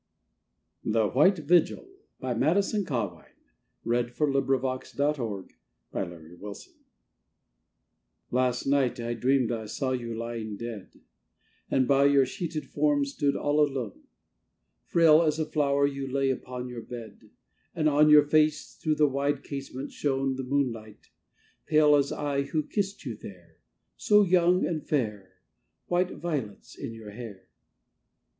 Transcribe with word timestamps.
In 0.83 0.93
you, 0.93 1.11
since 1.13 1.51
entered 1.51 1.69
in 1.69 1.85
my 2.19 2.33
breast 2.33 2.75
God's 2.85 3.33
sweet 3.83 3.85
unrest 3.85 4.99
of 4.99 5.19
love! 5.19 5.47
THE 5.47 5.53
WHITE 5.91 6.07
VIGIL 6.09 6.53
I 6.53 8.35
Last 8.35 8.65
night 8.65 8.99
I 8.99 9.13
dreamed 9.13 9.51
I 9.51 9.67
saw 9.67 9.91
you 9.91 10.15
lying 10.17 10.57
dead, 10.57 10.99
And 11.69 11.87
by 11.87 12.05
your 12.05 12.25
sheeted 12.25 12.65
form 12.65 13.05
stood 13.05 13.35
all 13.35 13.59
alone: 13.63 14.07
Frail 14.85 15.21
as 15.21 15.37
a 15.37 15.45
flower 15.45 15.85
you 15.85 16.07
lay 16.11 16.31
upon 16.31 16.67
your 16.67 16.81
bed, 16.81 17.29
And 17.75 17.87
on 17.87 18.09
your 18.09 18.23
face, 18.23 18.73
through 18.73 18.95
the 18.95 19.07
wide 19.07 19.43
casement, 19.43 19.91
shone 19.91 20.35
The 20.35 20.43
moonlight, 20.43 21.11
pale 21.67 21.95
as 21.95 22.11
I, 22.11 22.41
who 22.41 22.63
kissed 22.63 23.05
you 23.05 23.15
there, 23.15 23.57
So 23.97 24.23
young 24.23 24.65
and 24.65 24.83
fair, 24.83 25.41
white 25.85 26.09
violets 26.09 26.75
in 26.75 26.91
your 26.91 27.11
hair. 27.11 27.45